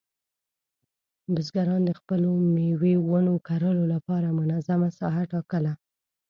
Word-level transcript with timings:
بزګران 1.33 1.81
د 1.85 1.91
خپلو 1.99 2.29
مېوې 2.53 2.93
ونو 3.09 3.35
کرلو 3.47 3.83
لپاره 3.93 4.35
منظمه 4.39 4.89
ساحه 4.99 5.23
ټاکله. 5.33 5.71